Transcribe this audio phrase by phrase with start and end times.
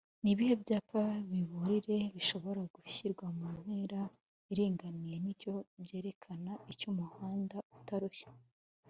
[0.23, 4.01] ni bihe byapa biburire bishobora gushyirwa mu intera
[4.51, 8.31] iringaniye n’icyo byerekana?icy’umuhanda utarushya